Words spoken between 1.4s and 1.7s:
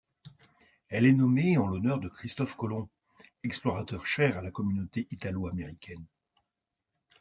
en